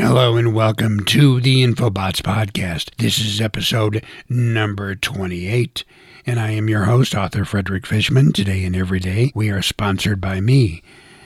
Hello 0.00 0.38
and 0.38 0.54
welcome 0.54 1.04
to 1.04 1.42
the 1.42 1.62
Infobots 1.62 2.22
Podcast. 2.22 2.88
This 2.96 3.18
is 3.18 3.38
episode 3.38 4.02
number 4.30 4.94
28, 4.94 5.84
and 6.24 6.40
I 6.40 6.52
am 6.52 6.70
your 6.70 6.84
host, 6.84 7.14
author 7.14 7.44
Frederick 7.44 7.86
Fishman. 7.86 8.32
Today 8.32 8.64
and 8.64 8.74
every 8.74 8.98
day, 8.98 9.30
we 9.34 9.50
are 9.50 9.60
sponsored 9.60 10.18
by 10.18 10.40
me. 10.40 10.82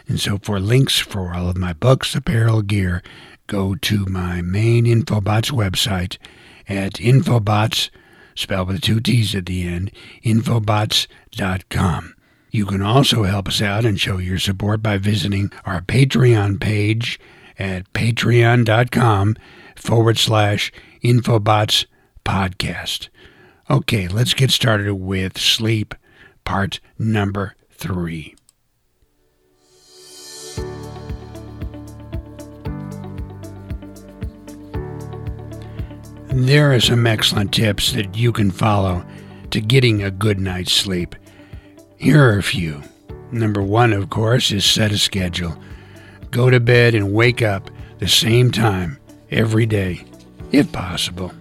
And 0.09 0.19
so, 0.19 0.39
for 0.43 0.59
links 0.59 0.99
for 0.99 1.33
all 1.33 1.49
of 1.49 1.57
my 1.57 1.73
books, 1.73 2.17
apparel, 2.17 2.63
gear, 2.63 3.01
go 3.47 3.77
to 3.77 4.07
my 4.07 4.43
main 4.43 4.87
Infobots 4.87 5.53
website 5.53 6.19
at 6.69 6.95
Infobots, 6.95 7.91
spelled 8.35 8.67
with 8.67 8.81
two 8.81 8.99
T's 8.99 9.37
at 9.37 9.47
the 9.47 9.63
end, 9.63 9.93
Infobots.com. 10.25 12.15
You 12.51 12.67
can 12.67 12.83
also 12.83 13.23
help 13.23 13.47
us 13.47 13.63
out 13.63 13.85
and 13.85 14.01
show 14.01 14.19
your 14.19 14.41
support 14.41 14.83
by 14.83 14.99
visiting 14.99 15.53
our 15.65 15.81
Patreon 15.81 16.61
page 16.61 17.21
at 17.59 17.93
patreon.com 17.93 19.37
forward 19.77 20.19
slash 20.19 20.73
Infobots 21.03 21.87
podcast. 22.25 23.09
Okay, 23.71 24.09
let's 24.09 24.35
get 24.35 24.51
started 24.51 24.95
with 24.95 25.39
sleep, 25.39 25.95
part 26.45 26.81
number 26.99 27.55
three. 27.71 28.35
There 36.37 36.75
are 36.75 36.81
some 36.81 37.07
excellent 37.07 37.55
tips 37.55 37.93
that 37.93 38.17
you 38.17 38.33
can 38.33 38.51
follow 38.51 39.07
to 39.51 39.61
getting 39.61 40.03
a 40.03 40.11
good 40.11 40.41
night's 40.41 40.73
sleep. 40.73 41.15
Here 41.97 42.21
are 42.21 42.39
a 42.39 42.43
few. 42.43 42.83
Number 43.31 43.63
one, 43.63 43.93
of 43.93 44.11
course, 44.11 44.51
is 44.51 44.65
set 44.65 44.91
a 44.91 44.99
schedule. 44.99 45.57
Go 46.35 46.51
to 46.51 46.59
bed 46.59 46.97
and 46.97 47.15
wake 47.15 47.43
up 47.43 47.71
the 48.01 48.09
same 48.09 48.51
time 48.51 48.99
every 49.31 49.67
day, 49.67 50.05
if 50.51 50.73
possible. 50.73 51.33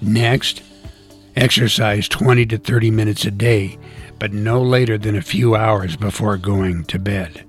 Next, 0.00 0.60
exercise 1.36 2.08
20 2.08 2.44
to 2.46 2.58
30 2.58 2.90
minutes 2.90 3.24
a 3.26 3.30
day, 3.30 3.78
but 4.18 4.32
no 4.32 4.60
later 4.60 4.98
than 4.98 5.14
a 5.14 5.22
few 5.22 5.54
hours 5.54 5.94
before 5.94 6.36
going 6.36 6.82
to 6.86 6.98
bed. 6.98 7.44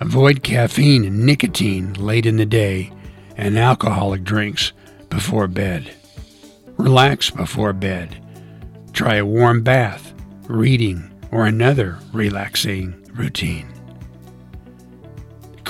Avoid 0.00 0.42
caffeine 0.42 1.04
and 1.04 1.24
nicotine 1.24 1.92
late 1.92 2.26
in 2.26 2.36
the 2.36 2.44
day 2.44 2.92
and 3.36 3.56
alcoholic 3.56 4.24
drinks 4.24 4.72
before 5.08 5.46
bed. 5.46 5.94
Relax 6.78 7.30
before 7.30 7.72
bed. 7.72 8.20
Try 8.92 9.14
a 9.14 9.24
warm 9.24 9.62
bath, 9.62 10.12
reading, 10.48 11.12
or 11.30 11.46
another 11.46 11.96
relaxing 12.12 13.08
routine. 13.14 13.72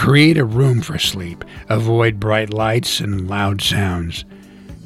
Create 0.01 0.39
a 0.39 0.45
room 0.47 0.81
for 0.81 0.99
sleep. 0.99 1.45
Avoid 1.69 2.19
bright 2.19 2.55
lights 2.55 3.01
and 3.01 3.29
loud 3.29 3.61
sounds. 3.61 4.25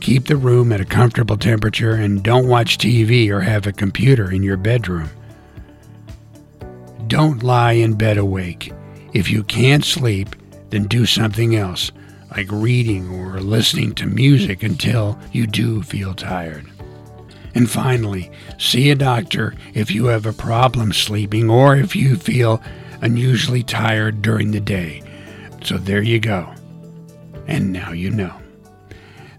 Keep 0.00 0.26
the 0.26 0.36
room 0.36 0.72
at 0.72 0.80
a 0.80 0.84
comfortable 0.84 1.36
temperature 1.36 1.94
and 1.94 2.20
don't 2.20 2.48
watch 2.48 2.78
TV 2.78 3.30
or 3.30 3.40
have 3.40 3.64
a 3.64 3.72
computer 3.72 4.32
in 4.32 4.42
your 4.42 4.56
bedroom. 4.56 5.08
Don't 7.06 7.44
lie 7.44 7.74
in 7.74 7.94
bed 7.94 8.18
awake. 8.18 8.72
If 9.12 9.30
you 9.30 9.44
can't 9.44 9.84
sleep, 9.84 10.34
then 10.70 10.88
do 10.88 11.06
something 11.06 11.54
else 11.54 11.92
like 12.32 12.50
reading 12.50 13.08
or 13.08 13.38
listening 13.38 13.94
to 13.94 14.06
music 14.06 14.64
until 14.64 15.16
you 15.30 15.46
do 15.46 15.84
feel 15.84 16.14
tired. 16.14 16.66
And 17.54 17.70
finally, 17.70 18.32
see 18.58 18.90
a 18.90 18.96
doctor 18.96 19.54
if 19.74 19.92
you 19.92 20.06
have 20.06 20.26
a 20.26 20.32
problem 20.32 20.92
sleeping 20.92 21.48
or 21.48 21.76
if 21.76 21.94
you 21.94 22.16
feel 22.16 22.60
unusually 23.00 23.62
tired 23.62 24.20
during 24.20 24.50
the 24.50 24.58
day. 24.58 25.03
So 25.64 25.78
there 25.78 26.02
you 26.02 26.20
go. 26.20 26.52
And 27.46 27.72
now 27.72 27.92
you 27.92 28.10
know. 28.10 28.40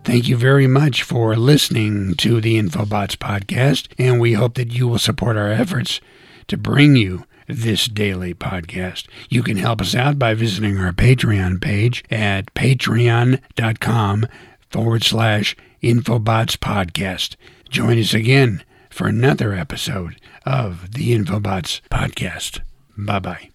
Thank 0.04 0.28
you 0.28 0.38
very 0.38 0.68
much 0.68 1.02
for 1.02 1.36
listening 1.36 2.14
to 2.18 2.40
the 2.40 2.62
Infobots 2.62 3.16
podcast, 3.16 3.88
and 3.98 4.20
we 4.20 4.34
hope 4.34 4.54
that 4.56 4.72
you 4.72 4.88
will 4.88 5.00
support 5.00 5.36
our 5.36 5.50
efforts 5.50 6.00
to 6.48 6.58
bring 6.58 6.96
you 6.96 7.26
this 7.48 7.88
daily 7.88 8.34
podcast. 8.36 9.08
You 9.30 9.42
can 9.42 9.58
help 9.58 9.82
us 9.82 9.96
out 9.96 10.20
by 10.20 10.36
visiting 10.36 10.78
our 10.78 10.92
Patreon 10.92 11.60
page 11.60 12.04
at 12.12 12.54
patreon.com 12.54 14.28
forward 14.70 15.04
slash 15.04 15.56
Infobots 15.82 16.58
podcast. 16.58 17.36
Join 17.70 18.00
us 18.00 18.14
again 18.14 18.64
for 18.92 19.08
another 19.08 19.54
episode 19.54 20.20
of 20.46 20.92
the 20.94 21.18
Infobots 21.18 21.82
podcast. 21.90 22.62
Bye 22.96 23.20
bye. 23.20 23.55